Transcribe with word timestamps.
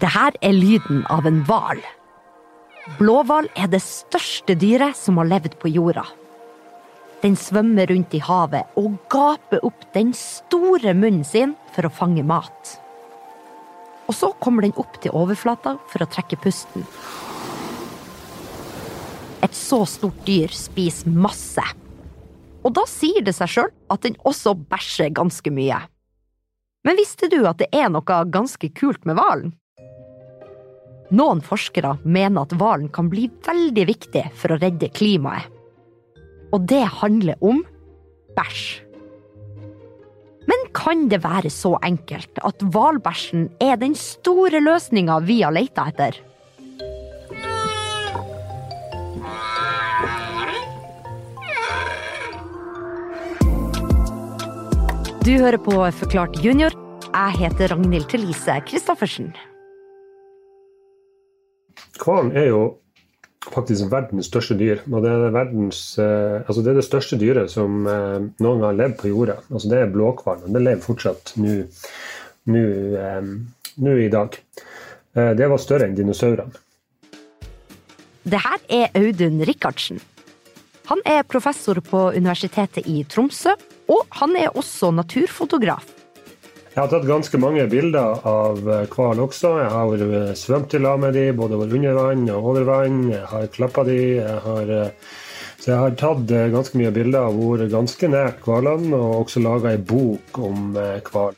Det 0.00 0.08
her 0.08 0.32
er 0.40 0.56
lyden 0.56 1.02
av 1.12 1.26
en 1.28 1.42
hval. 1.44 1.80
Blåhval 2.96 3.50
er 3.52 3.68
det 3.68 3.82
største 3.84 4.54
dyret 4.56 4.96
som 4.96 5.18
har 5.20 5.28
levd 5.28 5.58
på 5.60 5.68
jorda. 5.68 6.06
Den 7.20 7.36
svømmer 7.36 7.90
rundt 7.90 8.16
i 8.16 8.22
havet 8.24 8.78
og 8.80 8.94
gaper 9.12 9.60
opp 9.68 9.84
den 9.92 10.14
store 10.16 10.94
munnen 10.96 11.26
sin 11.28 11.52
for 11.74 11.84
å 11.84 11.92
fange 11.92 12.24
mat. 12.24 12.78
Og 14.08 14.16
så 14.16 14.32
kommer 14.40 14.64
den 14.64 14.74
opp 14.80 14.96
til 15.04 15.12
overflata 15.12 15.76
for 15.92 16.00
å 16.00 16.08
trekke 16.08 16.40
pusten. 16.40 16.88
Et 19.44 19.54
så 19.56 19.84
stort 19.84 20.24
dyr 20.24 20.48
spiser 20.56 21.12
masse. 21.12 21.68
Og 22.64 22.72
da 22.76 22.88
sier 22.88 23.20
det 23.24 23.36
seg 23.36 23.52
sjøl 23.52 23.72
at 23.92 24.08
den 24.08 24.16
også 24.24 24.56
bæsjer 24.56 25.12
ganske 25.20 25.52
mye. 25.52 25.84
Men 26.88 26.96
visste 26.96 27.28
du 27.28 27.42
at 27.44 27.60
det 27.60 27.68
er 27.76 27.92
noe 27.92 28.24
ganske 28.32 28.72
kult 28.72 29.04
med 29.04 29.20
hvalen? 29.20 29.52
Noen 31.10 31.40
forskere 31.42 31.96
mener 32.06 32.44
at 32.44 32.52
hvalen 32.54 32.86
kan 32.94 33.08
bli 33.10 33.26
veldig 33.46 33.86
viktig 33.88 34.22
for 34.38 34.54
å 34.54 34.60
redde 34.62 34.92
klimaet. 34.94 35.48
Og 36.54 36.62
det 36.70 36.84
handler 37.00 37.38
om 37.42 37.64
bæsj. 38.36 38.62
Men 40.50 40.64
kan 40.74 41.08
det 41.10 41.20
være 41.22 41.50
så 41.50 41.76
enkelt 41.86 42.40
at 42.46 42.62
hvalbæsjen 42.62 43.48
er 43.62 43.78
den 43.78 43.94
store 43.98 44.62
løsninga 44.62 45.20
vi 45.26 45.42
har 45.42 45.54
leita 45.54 45.86
etter? 45.90 46.18
Du 55.20 55.36
hører 55.36 55.60
på 55.60 55.76
Forklart 56.00 56.38
junior. 56.42 56.74
Jeg 57.10 57.38
heter 57.42 57.74
Ragnhild 57.74 58.08
Thelise 58.10 58.62
Christoffersen. 58.66 59.34
Hvalen 62.00 62.32
er 62.36 62.48
jo 62.50 62.62
faktisk 63.48 63.88
verdens 63.92 64.28
største 64.28 64.56
dyr. 64.58 64.82
og 64.92 65.02
Det 65.02 65.10
er, 65.10 65.30
verdens, 65.32 65.98
eh, 65.98 66.40
altså 66.46 66.62
det, 66.62 66.70
er 66.70 66.80
det 66.80 66.84
største 66.84 67.18
dyret 67.20 67.50
som 67.50 67.86
eh, 67.86 68.18
noen 68.40 68.60
gang 68.60 68.66
har 68.68 68.78
levd 68.78 68.98
på 69.00 69.12
jorda. 69.12 69.38
Altså 69.50 69.70
det 69.72 69.78
er 69.80 69.92
blåhvalen. 69.94 70.52
Det 70.52 70.62
lever 70.62 70.84
fortsatt 70.84 71.34
nå 71.40 71.54
eh, 72.56 74.04
i 74.04 74.10
dag. 74.12 74.36
Det 75.10 75.46
var 75.50 75.58
større 75.58 75.88
enn 75.88 75.96
dinosaurene. 75.98 76.52
Det 78.22 78.38
her 78.38 78.60
er 78.68 78.92
Audun 78.94 79.40
Rikardsen. 79.48 79.98
Han 80.90 81.00
er 81.08 81.26
professor 81.26 81.80
på 81.82 82.10
Universitetet 82.14 82.86
i 82.86 83.02
Tromsø, 83.08 83.56
og 83.90 84.06
han 84.20 84.36
er 84.38 84.54
også 84.54 84.92
naturfotograf. 84.94 85.99
Jeg 86.80 86.86
har 86.86 86.94
tatt 86.94 87.10
ganske 87.10 87.36
mange 87.36 87.64
bilder 87.68 88.22
av 88.24 88.62
hval 88.64 89.18
også. 89.20 89.50
Jeg 89.60 89.68
har 89.68 90.30
svømt 90.32 90.72
i 90.72 90.78
lag 90.80 90.96
med 91.02 91.12
dem, 91.12 91.36
både 91.36 91.58
under 91.60 91.98
vann 91.98 92.22
og 92.32 92.46
over 92.54 92.64
vann. 92.64 93.02
Jeg 93.10 93.26
har 93.28 93.50
klappa 93.52 93.84
dem. 93.84 94.88
Så 95.60 95.74
jeg 95.74 95.76
har 95.76 95.98
tatt 96.00 96.32
ganske 96.54 96.80
mye 96.80 96.88
bilder 96.96 97.28
og 97.28 97.58
vært 97.58 97.74
ganske 97.74 98.08
nært 98.08 98.40
hvalene, 98.48 98.96
og 98.96 99.26
også 99.26 99.42
laga 99.44 99.74
ei 99.74 99.82
bok 99.90 100.40
om 100.40 100.72
hval. 101.10 101.36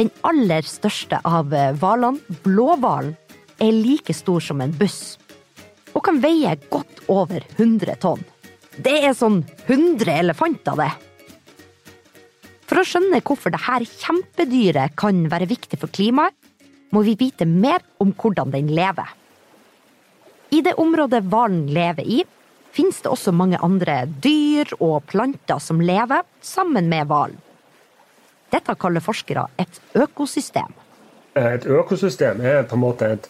Den 0.00 0.08
aller 0.24 0.64
største 0.64 1.20
av 1.20 1.52
hvalene, 1.52 2.40
blåhvalen, 2.40 3.12
er 3.60 3.76
like 3.76 4.16
stor 4.16 4.40
som 4.40 4.64
en 4.64 4.72
buss. 4.72 5.18
Og 5.92 6.00
kan 6.08 6.24
veie 6.24 6.56
godt 6.72 7.04
over 7.12 7.44
100 7.58 8.00
tonn. 8.00 8.24
Det 8.80 9.02
er 9.04 9.12
sånn 9.12 9.42
100 9.68 10.16
elefanter, 10.16 10.80
det. 10.80 11.09
For 12.70 12.78
å 12.78 12.86
skjønne 12.86 13.18
hvorfor 13.26 13.50
dette 13.50 13.80
kjempedyret 13.98 14.92
kan 14.94 15.24
være 15.26 15.48
viktig 15.50 15.74
for 15.82 15.90
klimaet, 15.90 16.36
må 16.94 17.02
vi 17.02 17.16
vite 17.18 17.42
mer 17.42 17.82
om 17.98 18.12
hvordan 18.14 18.52
den 18.54 18.70
lever. 18.70 19.10
I 20.54 20.60
det 20.62 20.76
området 20.78 21.24
hvalen 21.26 21.64
lever 21.74 22.06
i, 22.06 22.20
finnes 22.70 23.02
det 23.02 23.10
også 23.10 23.34
mange 23.34 23.58
andre 23.58 24.04
dyr 24.22 24.70
og 24.78 25.02
planter 25.10 25.58
som 25.58 25.82
lever 25.82 26.22
sammen 26.46 26.86
med 26.90 27.10
hvalen. 27.10 27.42
Dette 28.54 28.78
kaller 28.78 29.02
forskere 29.02 29.48
et 29.58 29.82
økosystem. 29.98 30.70
Et 31.38 31.66
økosystem 31.66 32.38
er 32.42 32.62
på 32.70 32.78
en 32.78 32.84
måte 32.86 33.10
et, 33.16 33.26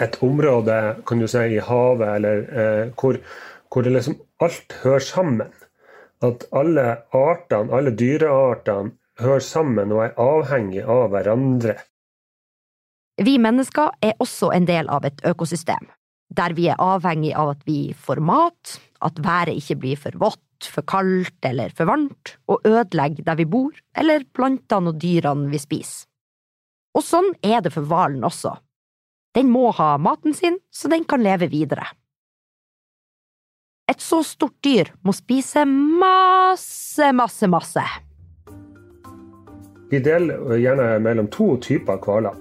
et 0.00 0.16
område 0.24 0.78
kan 1.04 1.20
du 1.20 1.28
si, 1.28 1.44
i 1.52 1.60
havet 1.60 2.16
eller, 2.16 2.44
eh, 2.48 2.84
hvor, 2.96 3.20
hvor 3.68 3.92
liksom 3.92 4.16
alt 4.40 4.80
hører 4.80 5.04
sammen 5.04 5.52
at 6.26 6.44
alle 6.56 6.86
artene, 7.16 7.72
alle 7.74 7.94
dyreartene, 7.98 8.94
hører 9.20 9.44
sammen 9.44 9.92
og 9.92 10.06
er 10.06 10.14
avhengig 10.20 10.84
av 10.88 11.10
hverandre. 11.12 11.76
Vi 13.22 13.36
mennesker 13.42 13.92
er 14.02 14.16
også 14.22 14.50
en 14.56 14.66
del 14.66 14.88
av 14.90 15.04
et 15.06 15.20
økosystem, 15.28 15.84
der 16.32 16.54
vi 16.56 16.70
er 16.72 16.80
avhengig 16.80 17.34
av 17.36 17.52
at 17.52 17.66
vi 17.68 17.92
får 17.92 18.22
mat, 18.24 18.78
at 19.04 19.20
været 19.20 19.58
ikke 19.60 19.78
blir 19.82 20.00
for 20.00 20.16
vått, 20.22 20.40
for 20.72 20.86
kaldt 20.88 21.44
eller 21.44 21.74
for 21.76 21.90
varmt, 21.90 22.36
og 22.48 22.64
ødelegger 22.66 23.26
der 23.26 23.38
vi 23.42 23.46
bor, 23.50 23.74
eller 23.98 24.24
plantene 24.34 24.94
og 24.94 25.00
dyrene 25.02 25.50
vi 25.52 25.60
spiser. 25.60 26.06
Og 26.96 27.04
sånn 27.04 27.30
er 27.44 27.62
det 27.64 27.72
for 27.72 27.88
hvalen 27.88 28.24
også. 28.24 28.56
Den 29.36 29.48
må 29.48 29.70
ha 29.76 29.94
maten 29.96 30.34
sin, 30.36 30.58
så 30.68 30.90
den 30.92 31.06
kan 31.08 31.22
leve 31.24 31.48
videre. 31.52 31.86
Et 33.92 34.00
så 34.00 34.22
stort 34.24 34.54
dyr 34.64 34.88
må 35.04 35.12
spise 35.12 35.66
masse, 35.68 37.10
masse, 37.12 37.48
masse. 37.50 37.82
Vi 39.92 40.00
deler 40.00 40.54
gjerne 40.56 40.86
mellom 41.04 41.28
to 41.34 41.58
typer 41.60 41.98
hvaler. 42.00 42.38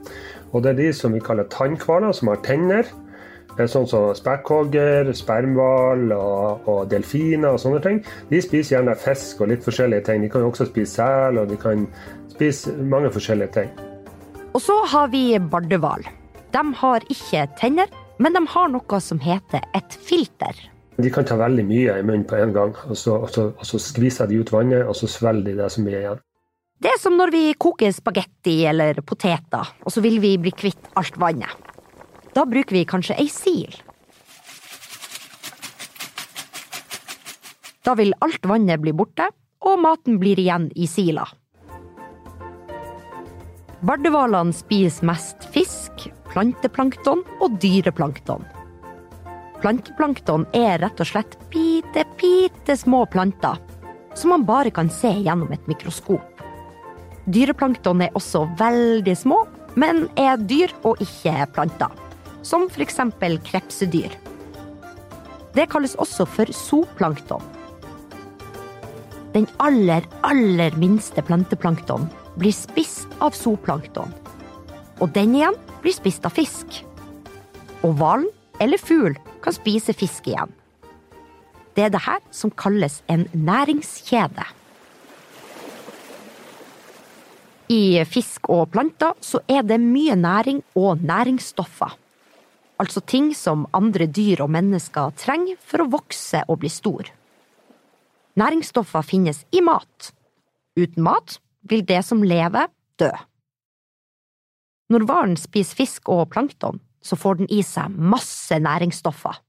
Og 0.52 0.64
det 0.64 0.72
er 0.72 0.80
de 0.80 0.90
som 0.96 1.12
vi 1.12 1.20
kaller 1.24 1.50
tannhvaler, 1.52 2.16
som 2.16 2.32
har 2.32 2.40
tenner. 2.46 2.88
Sånn 3.60 3.90
som 3.90 4.14
spekkhogger, 4.16 5.12
spermhval 5.18 6.14
og, 6.16 6.70
og, 6.72 6.80
delfiner 6.94 7.52
og 7.52 7.60
sånne 7.60 7.82
ting. 7.84 8.00
De 8.32 8.40
spiser 8.42 8.78
gjerne 8.78 8.96
fisk 8.96 9.44
og 9.44 9.52
litt 9.52 9.68
forskjellige 9.68 10.08
ting. 10.08 10.24
De 10.24 10.32
kan 10.32 10.48
også 10.48 10.70
spise 10.70 11.02
sel, 11.02 11.42
og 11.42 11.52
de 11.52 11.60
kan 11.60 11.84
spise 12.32 12.72
mange 12.80 13.12
forskjellige 13.12 13.56
ting. 13.60 13.74
Og 14.56 14.64
så 14.64 14.80
har 14.94 15.12
vi 15.12 15.26
bardehval. 15.52 16.08
De 16.56 16.64
har 16.80 17.12
ikke 17.12 17.44
tenner, 17.60 17.92
men 18.24 18.40
de 18.40 18.48
har 18.56 18.72
noe 18.72 19.04
som 19.04 19.20
heter 19.20 19.68
et 19.76 20.00
filter. 20.08 20.56
De 21.02 21.12
kan 21.14 21.26
ta 21.26 21.38
veldig 21.40 21.64
mye 21.66 21.96
i 21.98 22.04
munnen 22.06 22.28
på 22.30 22.38
en 22.38 22.54
gang, 22.54 22.76
og 22.88 22.98
så, 22.98 23.16
og 23.26 23.32
så, 23.34 23.48
og 23.58 23.68
så 23.68 23.80
skviser 23.82 24.30
de 24.30 24.42
ut 24.42 24.52
vannet, 24.54 24.86
og 24.86 24.96
så 24.98 25.10
svelger 25.10 25.50
de 25.50 25.58
det 25.58 25.70
som 25.74 25.88
er 25.90 25.98
igjen. 26.02 26.22
Det 26.82 26.90
er 26.90 26.98
som 26.98 27.14
når 27.18 27.30
vi 27.34 27.44
koker 27.62 27.94
spagetti 27.94 28.56
eller 28.70 29.04
poteter, 29.06 29.68
og 29.86 29.94
så 29.94 30.02
vil 30.02 30.18
vi 30.22 30.34
bli 30.42 30.54
kvitt 30.54 30.92
alt 30.98 31.18
vannet. 31.22 31.54
Da 32.34 32.46
bruker 32.50 32.74
vi 32.74 32.88
kanskje 32.90 33.18
ei 33.22 33.28
sil. 33.30 33.76
Da 37.86 37.94
vil 37.98 38.14
alt 38.22 38.46
vannet 38.50 38.82
bli 38.82 38.94
borte, 38.98 39.28
og 39.62 39.78
maten 39.82 40.18
blir 40.22 40.40
igjen 40.42 40.70
i 40.74 40.88
sila. 40.90 41.28
Bardehvalene 43.86 44.54
spiser 44.54 45.06
mest 45.10 45.46
fisk, 45.54 46.08
planteplankton 46.30 47.24
og 47.42 47.62
dyreplankton. 47.62 48.46
Planteplankton 49.62 50.48
er 50.58 50.80
rett 50.82 51.02
og 51.04 51.08
slett 51.08 51.38
bitte, 51.54 52.06
bitte 52.18 52.76
små 52.78 53.06
planter 53.06 53.60
som 54.16 54.34
man 54.34 54.46
bare 54.46 54.72
kan 54.72 54.90
se 54.90 55.12
gjennom 55.24 55.52
et 55.54 55.68
mikroskop. 55.70 56.42
Dyreplankton 57.32 58.02
er 58.02 58.16
også 58.18 58.44
veldig 58.60 59.16
små, 59.18 59.44
men 59.80 60.08
er 60.20 60.42
dyr 60.50 60.74
og 60.84 61.00
ikke 61.04 61.46
planter. 61.56 61.94
Som 62.42 62.68
eksempel 62.82 63.38
krepsedyr. 63.46 64.18
Det 65.54 65.68
kalles 65.70 65.96
også 66.02 66.26
for 66.26 66.50
zooplankton. 66.56 67.44
Den 69.36 69.46
aller, 69.64 70.04
aller 70.28 70.76
minste 70.76 71.22
planteplankton 71.24 72.10
blir 72.40 72.56
spist 72.56 73.12
av 73.22 73.38
zooplankton. 73.38 74.10
Og 75.00 75.14
den 75.14 75.36
igjen 75.38 75.56
blir 75.84 75.96
spist 75.96 76.26
av 76.26 76.34
fisk. 76.36 76.82
Og 77.86 77.96
hvalen 78.00 78.28
eller 78.60 78.82
fugl 78.82 79.16
kan 79.44 79.56
spise 79.56 79.96
fisk 79.98 80.30
igjen. 80.32 80.52
Det 81.76 81.86
er 81.86 81.94
det 81.94 82.04
her 82.04 82.20
som 82.36 82.52
kalles 82.52 83.00
en 83.12 83.28
næringskjede. 83.34 84.46
I 87.72 88.04
fisk 88.04 88.50
og 88.52 88.74
planter 88.74 89.16
så 89.24 89.40
er 89.48 89.64
det 89.64 89.80
mye 89.80 90.18
næring 90.20 90.60
og 90.76 91.00
næringsstoffer. 91.08 91.96
Altså 92.82 93.00
ting 93.06 93.32
som 93.38 93.68
andre 93.78 94.10
dyr 94.10 94.42
og 94.44 94.52
mennesker 94.52 95.14
trenger 95.16 95.60
for 95.64 95.84
å 95.84 95.92
vokse 95.94 96.42
og 96.50 96.60
bli 96.64 96.72
stor. 96.74 97.08
Næringsstoffer 98.36 99.06
finnes 99.08 99.46
i 99.56 99.62
mat. 99.64 100.12
Uten 100.76 101.04
mat 101.06 101.38
vil 101.70 101.86
det 101.88 102.02
som 102.08 102.24
lever, 102.24 102.68
dø. 103.00 103.12
Når 104.92 105.06
hvalen 105.08 105.38
spiser 105.40 105.78
fisk 105.84 106.10
og 106.12 106.26
plankton, 106.34 106.82
så 107.02 107.18
får 107.18 107.42
den 107.42 107.52
i 107.52 107.62
seg 107.66 107.94
masse 107.98 108.58
næringsstoffer. 108.62 109.42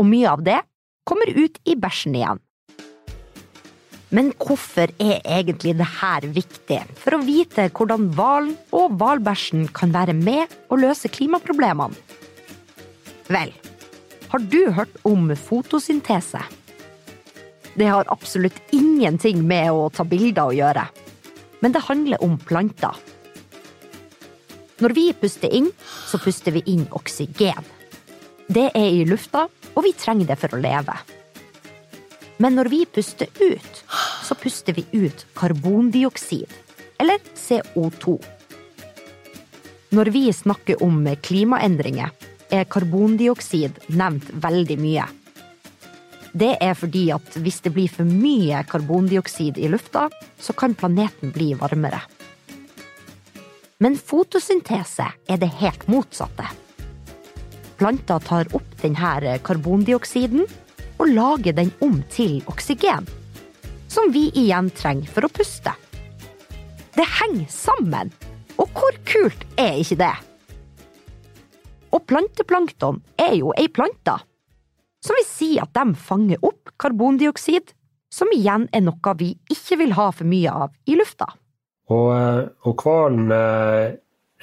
Og 0.00 0.08
mye 0.08 0.30
av 0.30 0.44
det 0.44 0.60
kommer 1.08 1.30
ut 1.34 1.58
i 1.68 1.76
bæsjen 1.78 2.16
igjen. 2.18 2.40
Men 4.10 4.32
hvorfor 4.42 4.90
er 4.98 5.20
egentlig 5.22 5.76
dette 5.78 6.30
viktig 6.34 6.80
for 6.98 7.14
å 7.14 7.22
vite 7.22 7.68
hvordan 7.70 8.08
hvalen 8.16 8.56
og 8.74 8.96
hvalbæsjen 8.98 9.68
kan 9.76 9.94
være 9.94 10.16
med 10.18 10.50
å 10.66 10.78
løse 10.80 11.10
klimaproblemene? 11.12 11.94
Vel, 13.30 13.52
har 14.32 14.42
du 14.50 14.72
hørt 14.74 14.96
om 15.06 15.30
fotosyntese? 15.38 16.42
Det 17.78 17.86
har 17.86 18.10
absolutt 18.10 18.58
ingenting 18.74 19.44
med 19.46 19.70
å 19.70 19.86
ta 19.94 20.02
bilder 20.02 20.50
å 20.50 20.56
gjøre, 20.58 20.88
men 21.62 21.74
det 21.76 21.86
handler 21.86 22.22
om 22.26 22.34
planter. 22.42 22.98
Når 24.80 24.94
vi 24.96 25.10
puster 25.12 25.52
inn, 25.52 25.68
så 26.08 26.18
puster 26.18 26.54
vi 26.56 26.62
inn 26.72 26.86
oksygen. 26.96 27.66
Det 28.50 28.70
er 28.74 28.86
i 28.88 29.04
lufta, 29.04 29.44
og 29.76 29.84
vi 29.84 29.92
trenger 29.94 30.32
det 30.32 30.38
for 30.40 30.56
å 30.56 30.60
leve. 30.60 30.96
Men 32.40 32.56
når 32.56 32.70
vi 32.72 32.80
puster 32.88 33.28
ut, 33.42 33.82
så 34.24 34.34
puster 34.40 34.72
vi 34.78 34.86
ut 34.96 35.26
karbondioksid, 35.36 36.48
eller 37.00 37.20
CO2. 37.36 38.16
Når 39.92 40.10
vi 40.14 40.24
snakker 40.32 40.80
om 40.86 41.02
klimaendringer, 41.20 42.14
er 42.50 42.68
karbondioksid 42.70 43.82
nevnt 43.92 44.30
veldig 44.42 44.78
mye. 44.80 45.04
Det 46.32 46.54
er 46.62 46.76
fordi 46.78 47.08
at 47.12 47.36
hvis 47.42 47.60
det 47.64 47.74
blir 47.74 47.90
for 47.92 48.08
mye 48.08 48.62
karbondioksid 48.70 49.58
i 49.58 49.68
lufta, 49.68 50.08
så 50.40 50.56
kan 50.56 50.78
planeten 50.78 51.34
bli 51.34 51.52
varmere. 51.58 52.00
Men 53.80 53.96
fotosyntese 53.96 55.06
er 55.08 55.38
det 55.40 55.48
helt 55.60 55.86
motsatte. 55.88 56.44
Planter 57.80 58.20
tar 58.20 58.50
opp 58.52 58.74
denne 58.82 59.38
karbondioksiden 59.40 60.44
og 61.00 61.06
lager 61.08 61.56
den 61.56 61.72
om 61.80 62.02
til 62.12 62.42
oksygen. 62.52 63.08
Som 63.88 64.12
vi 64.12 64.26
igjen 64.36 64.68
trenger 64.76 65.08
for 65.08 65.24
å 65.24 65.32
puste. 65.32 65.72
Det 66.92 67.08
henger 67.22 67.48
sammen! 67.48 68.12
Og 68.60 68.68
hvor 68.76 68.96
kult 69.08 69.46
er 69.56 69.80
ikke 69.80 69.96
det? 70.02 70.14
Og 71.96 72.04
planteplankton 72.04 73.00
er 73.16 73.38
jo 73.38 73.54
ei 73.56 73.70
plante, 73.72 74.18
som 75.00 75.16
vil 75.16 75.24
si 75.24 75.54
at 75.62 75.72
de 75.72 75.96
fanger 75.96 76.44
opp 76.44 76.74
karbondioksid, 76.76 77.72
som 78.12 78.28
igjen 78.36 78.68
er 78.76 78.84
noe 78.84 79.16
vi 79.16 79.32
ikke 79.48 79.80
vil 79.80 79.96
ha 79.96 80.10
for 80.12 80.28
mye 80.28 80.52
av 80.66 80.76
i 80.84 81.00
lufta. 81.00 81.30
Og, 81.90 82.08
eh, 82.14 82.46
og 82.68 82.84
hvalen, 82.84 83.32
eh, 83.32 83.92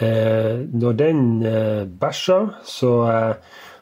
eh, 0.01 0.59
når 0.73 0.99
den 0.99 1.23
eh, 1.45 1.85
bæsjer, 1.87 2.51
så 2.63 2.93
eh, 3.11 3.33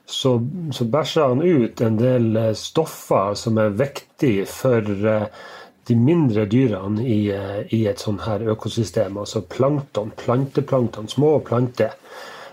så, 0.05 0.37
så 0.71 0.85
bæsjer 0.85 1.31
han 1.31 1.41
ut 1.41 1.81
en 1.81 1.95
del 1.97 2.35
stoffer 2.53 3.33
som 3.33 3.57
er 3.57 3.71
viktige 3.73 4.43
for 4.45 4.85
de 4.85 5.95
mindre 5.97 6.43
dyrene 6.45 7.01
i, 7.01 7.31
i 7.73 7.79
et 7.89 8.03
sånt 8.03 8.21
her 8.27 8.45
økosystem. 8.53 9.17
Altså 9.17 9.41
plankton, 9.49 10.13
planteplankton, 10.13 11.09
små 11.09 11.39
planter 11.39 11.97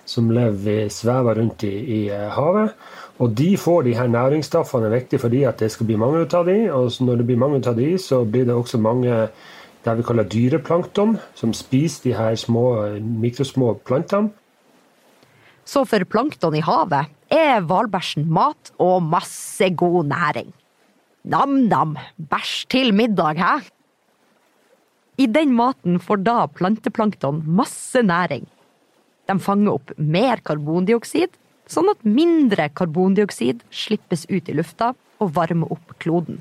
som 0.05 0.31
lever, 0.31 0.89
svever 0.89 1.35
rundt 1.35 1.65
i, 1.69 1.75
i, 1.97 2.01
havet. 2.09 2.73
Og 3.23 3.37
de 3.37 3.57
får 3.61 3.83
de 3.83 3.95
her 3.95 4.09
næringsstoffene 4.11 4.89
er 4.89 4.97
viktig 4.97 5.21
fordi 5.21 5.43
at 5.45 5.61
det 5.61 5.71
skal 5.71 5.87
bli 5.87 6.01
mange 6.01 6.25
av 6.25 6.49
de. 6.49 6.59
Og 6.73 6.91
når 7.01 7.21
det 7.21 7.27
blir 7.27 7.43
mange 7.45 7.63
av 7.69 7.77
de, 7.77 7.99
så 7.99 8.25
blir 8.25 8.49
det 8.49 8.57
også 8.57 8.81
mange 8.83 9.27
det 9.83 9.97
vi 9.99 10.05
kaller 10.07 10.29
dyreplankton, 10.31 11.17
som 11.35 11.53
spiser 11.57 12.09
de 12.09 12.15
her 12.17 12.39
små, 12.39 12.65
mikrosmå 13.01 13.75
plantene. 13.87 14.31
Så 15.65 15.85
for 15.87 16.03
plankton 16.11 16.57
i 16.59 16.63
havet 16.65 17.11
er 17.33 17.63
hvalbæsjen 17.67 18.27
mat 18.31 18.73
og 18.83 19.03
masse 19.07 19.69
god 19.79 20.09
næring. 20.11 20.51
Nam-nam, 21.23 21.95
bæsj 22.19 22.67
til 22.75 22.91
middag, 22.95 23.39
hæ? 23.39 23.61
I 25.23 25.29
den 25.31 25.53
maten 25.55 26.01
får 26.03 26.25
da 26.27 26.47
planteplankton 26.51 27.43
masse 27.47 28.03
næring. 28.03 28.49
De 29.31 29.39
fanger 29.39 29.77
opp 29.77 29.93
mer 29.97 30.43
karbondioksid, 30.43 31.31
sånn 31.71 31.93
at 31.93 32.03
mindre 32.03 32.67
karbondioksid 32.75 33.63
slippes 33.71 34.27
ut 34.33 34.51
i 34.51 34.57
lufta 34.57 34.93
og 35.23 35.35
varmer 35.37 35.71
opp 35.71 35.95
kloden. 36.03 36.41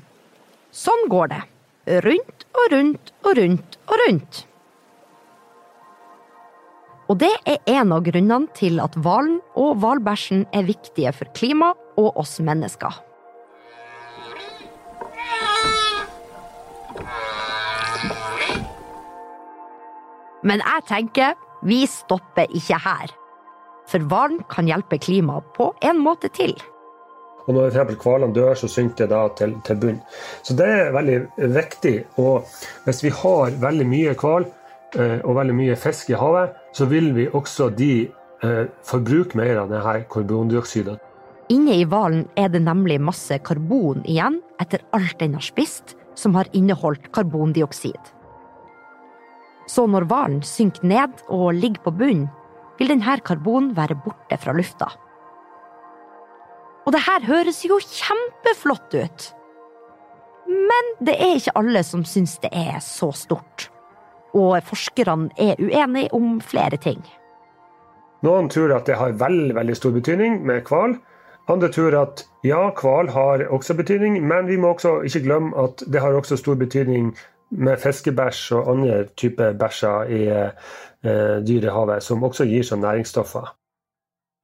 Sånn 0.74 1.06
går 1.12 1.30
det. 1.30 1.42
Rundt 1.82 2.44
og 2.54 2.72
rundt 2.72 3.12
og 3.24 3.38
rundt 3.38 3.78
og 3.90 3.96
rundt. 4.06 4.46
Og 7.10 7.18
det 7.18 7.32
er 7.42 7.58
en 7.66 7.90
av 7.92 8.04
grunnene 8.06 8.46
til 8.54 8.78
at 8.80 8.94
hvalen 9.02 9.40
og 9.58 9.80
hvalbæsjen 9.82 10.46
er 10.54 10.68
viktige 10.68 11.10
for 11.12 11.28
klima 11.34 11.72
og 11.98 12.20
oss 12.22 12.38
mennesker. 12.40 12.94
Men 20.42 20.62
jeg 20.62 20.86
tenker 20.88 21.34
vi 21.66 21.82
stopper 21.86 22.46
ikke 22.50 22.78
her. 22.86 23.10
For 23.90 24.06
hvalen 24.06 24.44
kan 24.50 24.70
hjelpe 24.70 24.98
klimaet 25.02 25.50
på 25.58 25.72
en 25.82 25.98
måte 26.02 26.30
til. 26.30 26.54
Og 27.46 27.54
når 27.56 27.74
hvalene 27.98 28.34
dør, 28.34 28.54
så 28.54 28.68
synker 28.70 29.04
det 29.04 29.10
da 29.10 29.22
til, 29.38 29.56
til 29.66 29.78
bunn. 29.82 30.00
Så 30.42 30.54
det 30.54 30.68
er 30.68 30.92
veldig 30.94 31.20
viktig. 31.56 31.94
Og 32.22 32.46
hvis 32.84 33.02
vi 33.02 33.10
har 33.22 33.56
veldig 33.62 33.86
mye 33.90 34.14
hval, 34.18 34.46
Eh, 34.92 35.20
og 35.24 35.38
veldig 35.38 35.54
mye 35.56 35.76
fisk 35.80 36.10
i 36.12 36.18
havet, 36.20 36.52
så 36.76 36.84
vil 36.90 37.12
vi 37.16 37.24
også 37.32 37.70
de 37.72 37.92
eh, 38.44 38.64
forbruke 38.84 39.38
mer 39.40 39.62
av 39.62 39.70
denne 39.72 40.02
karbondioksiden. 40.12 40.98
Inne 41.52 41.78
i 41.80 41.86
hvalen 41.88 42.26
er 42.36 42.50
det 42.52 42.62
nemlig 42.64 42.98
masse 43.00 43.38
karbon 43.44 44.04
igjen 44.08 44.40
etter 44.60 44.84
alt 44.96 45.16
den 45.20 45.38
har 45.38 45.44
spist, 45.44 45.96
som 46.14 46.36
har 46.36 46.50
inneholdt 46.52 47.08
karbondioksid. 47.16 48.12
Så 49.68 49.86
når 49.88 50.04
hvalen 50.10 50.42
synker 50.44 50.84
ned 50.84 51.24
og 51.32 51.54
ligger 51.56 51.86
på 51.86 51.94
bunnen, 51.96 52.28
vil 52.76 52.92
denne 52.92 53.16
karbonen 53.24 53.72
være 53.76 53.96
borte 54.04 54.36
fra 54.42 54.52
lufta. 54.56 54.90
Og 56.86 56.92
det 56.92 57.04
her 57.06 57.26
høres 57.26 57.62
jo 57.64 57.78
kjempeflott 57.78 58.96
ut. 58.98 59.28
Men 60.48 60.96
det 61.00 61.14
er 61.14 61.36
ikke 61.38 61.54
alle 61.58 61.84
som 61.86 62.02
syns 62.04 62.38
det 62.42 62.50
er 62.52 62.80
så 62.82 63.12
stort 63.14 63.72
og 64.34 64.62
forskerne 64.64 65.30
er 65.36 65.60
uenige 65.60 66.12
om 66.16 66.40
flere 66.40 66.78
ting. 66.80 67.00
Noen 68.22 68.48
tror 68.52 68.76
at 68.76 68.86
det 68.86 68.96
har 69.00 69.16
veldig, 69.18 69.54
veldig 69.54 69.76
stor 69.76 69.94
betydning 69.96 70.42
med 70.46 70.62
hval. 70.68 70.96
Andre 71.50 71.68
tror 71.74 71.96
at 71.98 72.24
ja, 72.46 72.70
hval 72.78 73.10
har 73.10 73.42
også 73.50 73.74
betydning, 73.74 74.20
men 74.22 74.46
vi 74.46 74.56
må 74.56 74.74
også 74.76 75.00
ikke 75.06 75.24
glemme 75.26 75.56
at 75.58 75.82
det 75.90 76.00
har 76.00 76.14
også 76.14 76.38
stor 76.38 76.54
betydning 76.54 77.10
med 77.50 77.80
fiskebæsj 77.82 78.52
og 78.56 78.70
andre 78.72 79.02
typer 79.18 79.52
bæsjer 79.58 80.08
i 80.08 80.22
eh, 80.30 81.42
dyrehavet, 81.44 82.02
som 82.02 82.22
også 82.22 82.46
gir 82.48 82.62
som 82.64 82.80
næringsstoffer. 82.80 83.50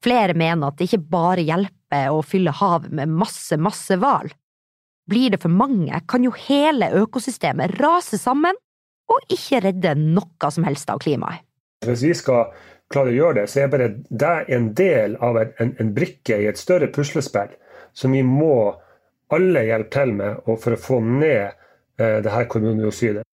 Flere 0.05 0.35
mener 0.35 0.67
at 0.69 0.79
det 0.79 0.91
ikke 0.91 1.07
bare 1.11 1.47
hjelper 1.47 1.78
å 1.91 2.23
fylle 2.27 2.53
havet 2.55 2.93
med 2.95 3.09
masse, 3.09 3.57
masse 3.57 3.97
hval. 3.97 4.31
Blir 5.09 5.33
det 5.33 5.41
for 5.41 5.53
mange, 5.53 6.01
kan 6.09 6.25
jo 6.25 6.35
hele 6.37 6.91
økosystemet 7.01 7.79
rase 7.81 8.19
sammen 8.21 8.57
og 9.09 9.33
ikke 9.33 9.63
redde 9.65 9.95
noe 9.97 10.51
som 10.53 10.67
helst 10.69 10.91
av 10.93 11.01
klimaet. 11.01 11.45
Hvis 11.87 12.03
vi 12.05 12.15
skal 12.19 12.51
klare 12.93 13.13
å 13.13 13.17
gjøre 13.17 13.41
det, 13.41 13.47
så 13.49 13.63
er 13.63 13.73
bare 13.73 13.89
det 14.09 14.35
en 14.55 14.73
del 14.77 15.17
av 15.25 15.39
en, 15.41 15.73
en 15.79 15.95
brikke 15.95 16.41
i 16.43 16.49
et 16.51 16.61
større 16.61 16.91
puslespill 16.93 17.55
som 17.97 18.13
vi 18.13 18.25
må 18.27 18.75
alle 19.33 19.65
hjelpe 19.69 19.93
til 19.95 20.15
med 20.19 20.45
for 20.49 20.75
å 20.75 20.81
få 20.81 21.01
ned 21.05 21.51
eh, 22.01 22.19
det 22.25 22.33
her 22.33 22.49
karbondioksidet. 22.51 23.25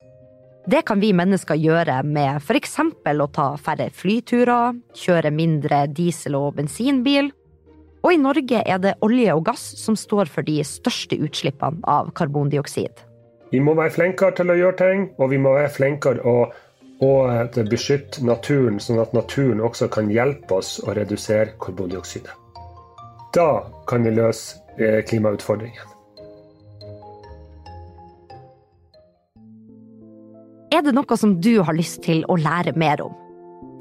Det 0.66 0.82
kan 0.82 0.98
vi 0.98 1.12
mennesker 1.14 1.60
gjøre 1.62 2.00
med 2.10 2.40
f.eks. 2.42 2.80
å 2.82 3.28
ta 3.30 3.52
færre 3.62 3.92
flyturer, 3.94 4.80
kjøre 4.98 5.30
mindre 5.30 5.84
diesel- 5.94 6.40
og 6.40 6.56
bensinbil. 6.58 7.30
Og 8.06 8.14
i 8.14 8.22
Norge 8.22 8.60
er 8.62 8.78
det 8.84 8.92
olje 9.02 9.34
og 9.34 9.48
gass 9.48 9.64
som 9.82 9.96
står 9.98 10.30
for 10.30 10.46
de 10.46 10.60
største 10.68 11.18
utslippene 11.26 11.82
av 11.90 12.12
karbondioksid. 12.14 13.02
Vi 13.50 13.62
må 13.64 13.74
være 13.78 13.96
flinkere 13.96 14.36
til 14.38 14.54
å 14.54 14.58
gjøre 14.60 14.78
ting, 14.78 15.08
og 15.18 15.32
vi 15.32 15.40
må 15.42 15.56
være 15.56 15.72
flinkere 15.74 16.22
å, 16.22 16.36
å 17.02 17.12
beskytte 17.72 18.22
naturen, 18.28 18.78
sånn 18.78 19.02
at 19.02 19.16
naturen 19.18 19.64
også 19.64 19.90
kan 19.90 20.14
hjelpe 20.14 20.60
oss 20.60 20.78
å 20.86 20.94
redusere 20.94 21.56
karbondioksidet. 21.62 22.30
Da 23.34 23.66
kan 23.90 24.06
vi 24.06 24.14
løse 24.14 24.62
eh, 24.78 25.02
klimautfordringen. 25.10 25.92
Er 30.76 30.86
det 30.86 30.94
noe 30.94 31.18
som 31.18 31.40
du 31.42 31.56
har 31.66 31.74
lyst 31.74 32.04
til 32.06 32.22
å 32.30 32.38
lære 32.38 32.76
mer 32.78 33.02
om? 33.02 33.18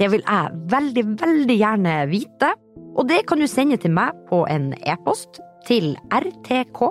Det 0.01 0.09
vil 0.11 0.25
jeg 0.25 0.65
veldig, 0.73 1.05
veldig 1.21 1.57
gjerne 1.61 1.95
vite, 2.09 2.55
og 2.95 3.09
det 3.11 3.25
kan 3.29 3.41
du 3.43 3.49
sende 3.51 3.79
til 3.81 3.95
meg 3.95 4.15
på 4.29 4.45
en 4.51 4.73
e-post 4.87 5.41
til 5.67 5.95
rtk 6.15 6.83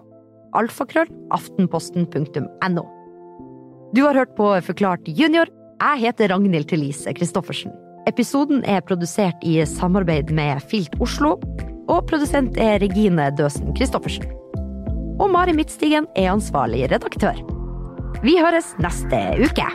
alfakrøll 0.57 1.09
aftenposten.no. 1.33 2.83
Du 3.93 4.01
har 4.05 4.17
hørt 4.17 4.35
på 4.37 4.49
Forklart 4.65 5.07
junior. 5.07 5.49
Jeg 5.83 6.01
heter 6.05 6.31
Ragnhild 6.31 6.69
Thelise 6.69 7.13
Christoffersen. 7.17 7.73
Episoden 8.07 8.63
er 8.67 8.83
produsert 8.83 9.45
i 9.47 9.59
samarbeid 9.67 10.31
med 10.33 10.61
Filt 10.69 10.95
Oslo, 11.01 11.37
og 11.87 12.07
produsent 12.09 12.57
er 12.59 12.81
Regine 12.83 13.29
Døsen 13.37 13.75
Christoffersen. 13.77 14.27
Og 15.21 15.29
Mari 15.31 15.53
Midtstigen 15.55 16.07
er 16.17 16.33
ansvarlig 16.33 16.87
redaktør. 16.91 17.37
Vi 18.23 18.37
høres 18.39 18.73
neste 18.81 19.19
uke. 19.43 19.67